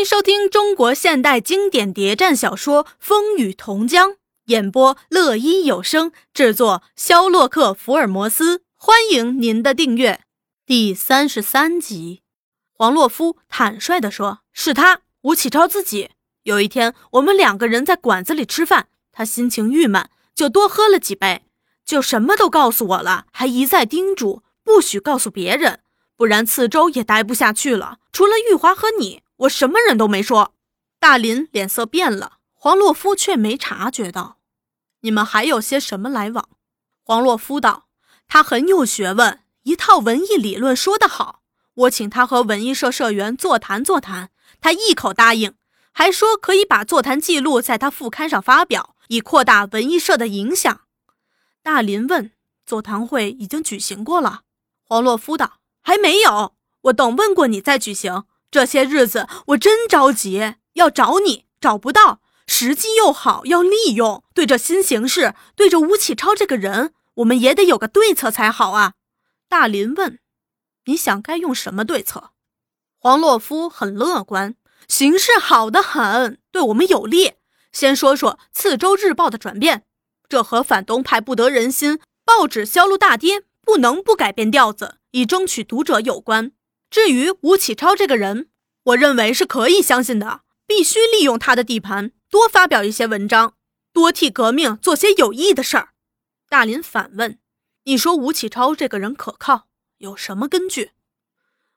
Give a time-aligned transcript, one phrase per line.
[0.00, 4.12] 迎收听中国现代经典谍战小说《风雨同江》，
[4.46, 8.62] 演播乐一有声，制作肖洛克福尔摩斯。
[8.76, 10.22] 欢迎您的订阅。
[10.64, 12.22] 第三十三集，
[12.72, 16.08] 黄洛夫坦率地说：“是他，吴启超自己。
[16.44, 21.42] 有一天，我们两个人在馆子里吃饭，他心情郁闷，就多喝了几杯，
[21.84, 25.80] 就什么都告诉我了，还一再叮嘱不许告诉别人，
[26.16, 27.98] 不然次周也待不下去了。
[28.10, 30.54] 除了玉华和你。”我什么人都没说，
[30.98, 34.38] 大林脸色变了，黄洛夫却没察觉到。
[35.00, 36.50] 你们还有些什么来往？
[37.02, 37.86] 黄洛夫道
[38.28, 41.40] ：“他很有学问，一套文艺理论说得好。
[41.72, 44.30] 我请他和文艺社社员座谈座谈，
[44.60, 45.54] 他一口答应，
[45.92, 50.82] 还说可以把座谈记录在他副刊上发表，以扩大文艺社的影响。”
[51.62, 52.32] 大林问
[52.66, 54.42] ：“座谈会已经举行过了？”
[54.84, 64.24] 黄洛夫道：“还没有，我等问过你再举行。”这些日子我真着急，要找你找不到，时机又好，要利用。
[64.34, 68.94] 对着新形势，对着吴启超这个人，我们也得有个对策才好啊。
[69.48, 70.18] 大林问
[70.86, 72.30] ：“你想该用什么对策？”
[72.98, 74.56] 黄洛夫很乐观
[74.88, 77.34] ：“形势好得很，对我们有利。
[77.72, 79.84] 先说说《次州日报》的转变，
[80.28, 86.50] 这和反动派不得人心，报纸销路大跌，不能不改变调子，以争取读者有关。”
[86.90, 88.48] 至于吴启超这个人，
[88.82, 93.54] 我认为是可以相信的，必须利用他的地盘，多发表一些文章，
[93.92, 95.90] 多替革命做些有益的事儿。
[96.48, 97.38] 大林反问
[97.84, 99.68] ：“你说吴启超这个人可靠，
[99.98, 100.90] 有什么根据？”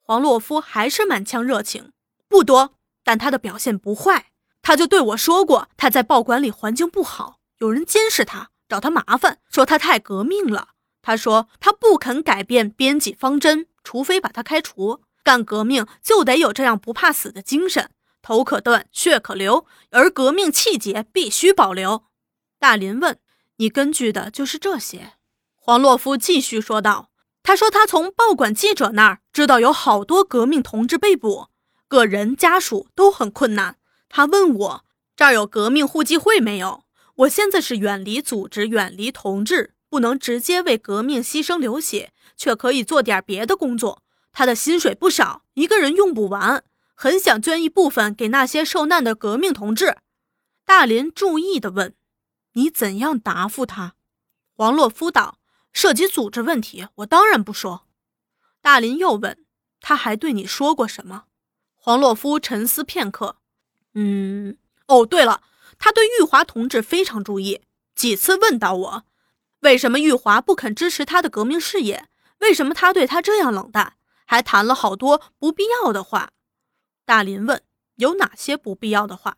[0.00, 1.92] 黄洛夫还是满腔热情，
[2.26, 4.30] 不多，但他的表现不坏。
[4.62, 10.68] 他就对我说过，他在报馆里环境不好，有人监视他，找他麻烦，说他太革命了。
[11.02, 13.66] 他说他不肯改变编辑方针。
[13.84, 17.90] 除非把他开除，干革命就得有这样不怕死的精神，
[18.22, 22.04] 头可断，血可流，而革命气节必须保留。
[22.58, 23.18] 大林问
[23.58, 25.12] ：“你根据的就是这些？”
[25.54, 27.10] 黄洛夫继续说道
[27.44, 31.48] ：“他说他从报馆记者那儿知道有好多革命同志被捕，
[31.86, 33.76] 个人家属都很困难。
[34.08, 36.84] 他问我这儿有革命互济会没有？
[37.16, 44.02] 我现在是远离组织，远离同志，不能直接为革命牺牲流血。”却可以做点别的工作。
[44.32, 49.98] 他的薪水不少，一个人用不完，很想捐一部分给那些受难的革命同志。
[50.64, 51.94] 大林注意地问
[52.54, 53.94] ：“你怎样答复他？”
[54.56, 55.38] 黄洛夫道
[55.72, 57.86] ：“涉及组织问题，我当然不说。”
[58.60, 59.44] 大林又问
[59.80, 61.26] ：“他还对你说过什么？”
[61.78, 63.36] 黄洛夫沉思片刻
[63.94, 65.42] ：“嗯，哦，对了，
[65.78, 67.60] 他对玉华同志非常注意，
[67.94, 69.04] 几次问到我，
[69.64, 72.06] 为什么玉华不肯支持他的革命事业。”
[72.40, 73.94] 为什么他对他这样冷淡？
[74.26, 76.30] 还谈了好多不必要的话。
[77.06, 77.62] 大林问
[77.96, 79.36] ：“有哪些不必要的话？”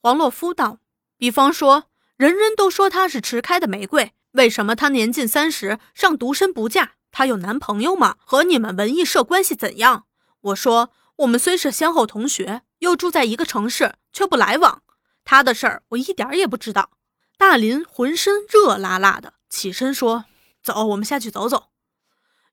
[0.00, 0.78] 黄洛夫道
[1.18, 1.84] ：“比方说，
[2.16, 6.92] 人人都说她是迟开的玫瑰，为什么她年近三十尚独身不嫁？
[7.10, 8.16] 她有男朋友吗？
[8.24, 10.06] 和你们文艺社关系怎样？”
[10.42, 14.82] 我说：“我们虽是先后同学，又住在一个城市，却不来往。
[15.24, 16.90] 她的事儿我一点也不知道。”
[17.36, 20.24] 大林浑身热辣辣的，起身说
[20.60, 21.68] ：“走，我们下去走走。”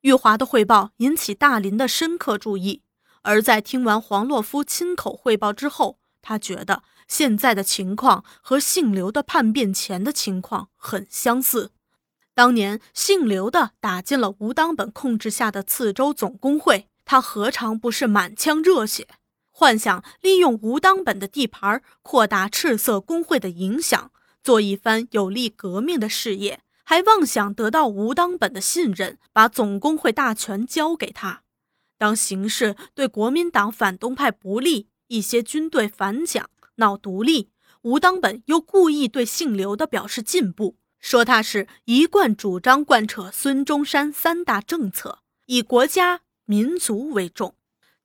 [0.02, 2.84] 玉华的汇报引起大林的深刻注意，
[3.24, 11.72] 而在听完黄洛夫亲口汇报之后，他觉得现在的情况和姓刘的叛变前的情况很相似。
[12.34, 19.08] 当年姓刘的打进了吴当本控制下的次州总工会，他何尝不是满腔热血，
[19.52, 24.12] 幻想利用吴当本的地盘扩大赤色工会的影响，
[24.42, 26.62] 做一番有利革命的事业。
[26.84, 31.44] 还妄想得到吴当本的信任，把总工会大权交给他。
[31.98, 37.52] 当形势对国民党反动派不利，一些军队反蒋闹独立，
[37.84, 47.56] 吴当本又故意对姓刘的表示进步，说他是一贯主张贯彻孙中山三大政策，以国家民族为重。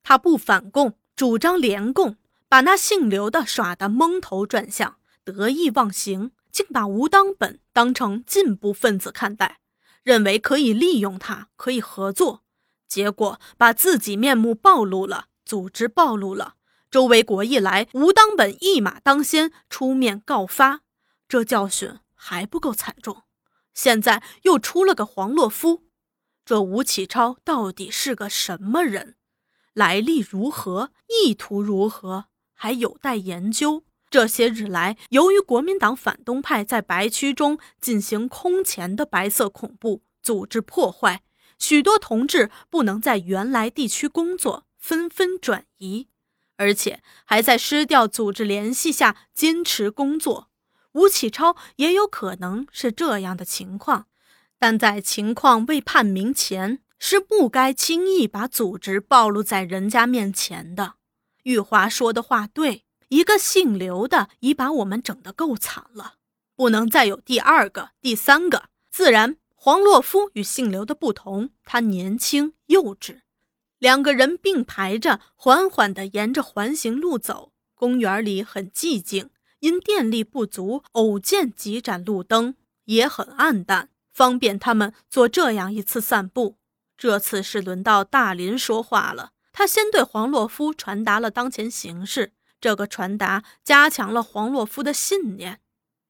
[0.03, 2.17] 他不反共，主张联共，
[2.47, 6.31] 把那姓刘的耍得蒙头转向，得意忘形。
[6.57, 9.59] 竟把吴当本当成进步分子看待，
[10.01, 12.43] 认为可以利用他，可以合作，
[12.87, 16.55] 结果把自己面目暴露了，组织暴露了。
[16.89, 20.81] 周维国一来，吴当本一马当先，出面告发，
[21.27, 23.21] 这教训还不够惨重。
[23.75, 25.83] 现在又出了个黄洛夫，
[26.43, 29.15] 这吴启超到底是个什么人？
[29.73, 30.91] 来历如何？
[31.07, 32.29] 意图如何？
[32.55, 33.83] 还有待研究。
[34.09, 41.23] 这些日来，由于国民党反动派在白区中进行空前的白色恐怖、组织破坏，
[41.59, 46.07] 许多同志不能在原来地区工作，纷纷转移。
[46.55, 50.49] 而且还在失掉组织联系下坚持工作。
[50.93, 54.07] 吴启超也有可能是这样的情况，
[54.57, 60.95] 但在情况未判明前，是不该轻易把组织暴露在人家面前的。
[61.43, 66.15] 玉华说的话对，一个姓刘的已把我们整得够惨了，
[66.55, 68.69] 不能再有第二个、第三个。
[68.89, 73.21] 自然，黄洛夫与姓刘的不同，他年轻幼稚。
[73.77, 77.53] 两个人并排着，缓缓地沿着环形路走。
[77.75, 82.55] 公园里很寂静，因电力不足，偶见几盏路灯，
[82.85, 86.57] 也很暗淡，方便他们做这样一次散步。
[86.97, 92.33] 这次是轮到大林说话了，他先对黄洛夫传达了当前形势。
[92.59, 95.61] 这个传达加强了黄洛夫的信念。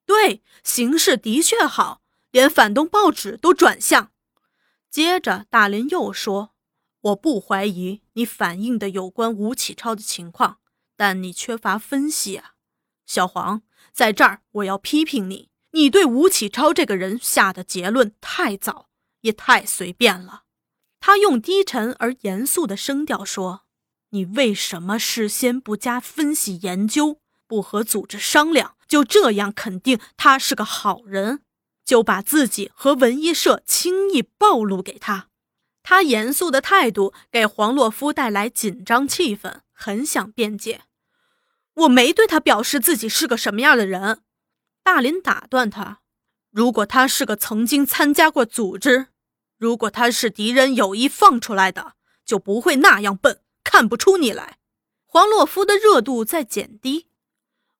[0.05, 2.01] 对，形势的确好，
[2.31, 4.11] 连反动报纸都转向。
[4.89, 6.53] 接着，大林又说。
[7.01, 10.57] 我不怀疑你反映的有关吴启超的情况，
[10.97, 12.53] 但你缺乏分析啊，
[13.05, 13.61] 小黄，
[13.93, 18.89] 在这儿我要批评你，你对吴启超这个人下的结论太早，
[19.21, 20.43] 也太随便了。
[20.99, 23.61] 他用低沉而严肃的声调说
[24.17, 31.41] ：“你为什么事先不加分析研究，不和组织商量，就这样肯定他是个好人，
[31.85, 35.27] 就把自己和文艺社轻易暴露给他？”
[35.83, 40.81] 他严肃的态度给黄洛夫带来紧张气氛，很想辩解。
[41.75, 44.21] 我没对他表示自己是个什么样的人。
[44.83, 45.99] 大林打断他
[46.49, 49.09] ：“如果他是个曾经参加过组织，
[49.59, 51.93] 如果他是敌人有意放出来的，
[52.25, 53.41] 就不会那样笨，
[53.77, 54.57] 看不出你来。”
[55.05, 57.05] 黄洛夫的热度在减低。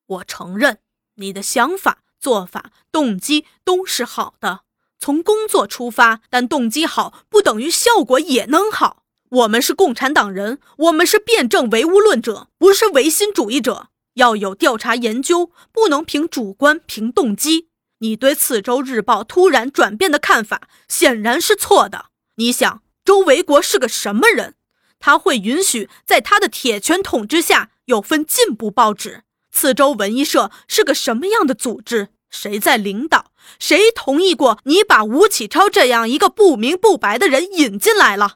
[0.05, 0.77] 我承认
[1.15, 4.61] 你的想法、做法、动机都是好的。
[4.99, 9.05] 从工作出发，但动机好不等于效果也能好。
[9.29, 13.89] 我们是共产党人，我们是辩证唯物论者，不是唯心主义者。
[14.13, 17.69] 要有调查研究，不能凭主观、凭动机。
[17.99, 22.09] 你对《次州日报》突然转变的看法显然是错的。
[22.35, 24.53] 你想，周维国是个什么人？
[24.99, 29.23] 他会允许在他的铁拳统治下有份进步报纸？
[29.51, 32.09] 次州文艺社是个什么样的组织？
[32.29, 33.31] 谁在领导？
[33.57, 38.35] 谁同意过你把吴启超这样一个不明不白的人引进来了？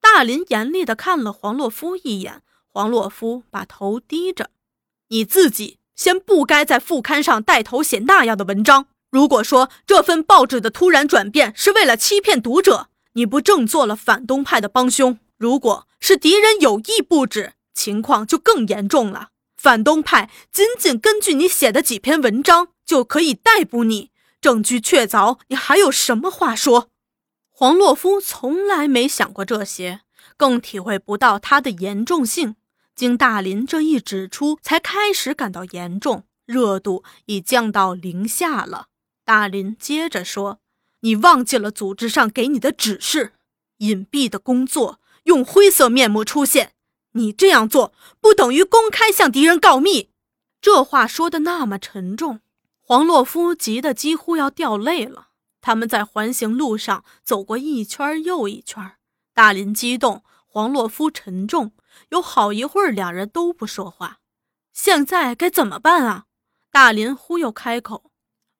[0.00, 4.50] 大林严厉地看了黄洛夫一眼，黄洛夫把头低着。
[5.08, 8.86] 你自己先不该在副刊上带头写那样的文章。
[9.10, 15.18] 如果说这份报纸的突然转变是为了欺骗读者，你不正做了反动派的帮凶？
[15.36, 19.28] 如果是敌人有意布置，情况就更严重了。
[19.56, 22.68] 反动派仅仅根据你写的几篇文章。
[22.90, 24.10] 就可以逮捕你，
[24.40, 26.88] 证据确凿，你还有什么话说？
[27.48, 30.00] 黄洛夫从来没想过这些，
[30.36, 32.56] 更体会不到它的严重性。
[32.96, 38.86] 经大林这一指出，才开始感到严重，热度已降到零下了。
[39.24, 40.58] 大林接着说
[41.02, 43.34] ：“你忘记了组织上给你的指示，
[43.76, 46.72] 隐蔽的工作，用灰色面目出现。
[47.12, 50.10] 你这样做，不等于公开向敌人告密。”
[50.62, 52.40] 这话说的那么沉重。
[52.80, 55.28] 黄洛夫急得几乎要掉泪了。
[55.60, 58.92] 他们在环形路上走过一圈又一圈。
[59.34, 61.72] 大林激动，黄洛夫沉重。
[62.10, 64.18] 有好一会儿，两人都不说话。
[64.72, 66.24] 现在该怎么办啊？
[66.70, 68.10] 大林忽又开口：“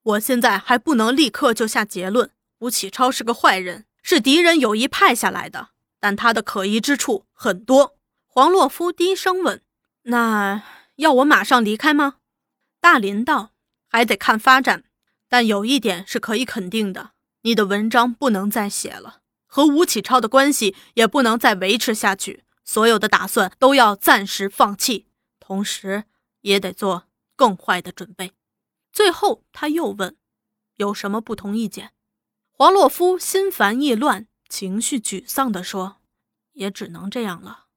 [0.02, 2.30] 我现在还不能立刻就下结论。
[2.58, 9.62] 吴启超是个坏人，是敌人有意派下来的，但他的可疑之处很多。”黄洛夫低声问
[10.10, 10.64] ：“那
[10.96, 12.16] 要我马上离开吗？”
[12.80, 13.52] 大林道。
[13.92, 14.84] 还得看发展，
[15.28, 17.10] 但有一点是可以肯定的：
[17.42, 22.44] 你的文章不能再写了，和吴启超的关系也不能再维持下去。
[22.64, 25.08] 所有的打算都要暂时放弃，
[25.40, 26.04] 同时
[26.42, 28.30] 也得做更坏的准备。
[28.92, 30.16] 最后，他又问
[30.78, 31.90] ：“有什么不同意见？”
[32.54, 36.00] 黄洛夫心烦意乱、情绪沮丧地说
[36.52, 37.68] ：“也只能这样了。”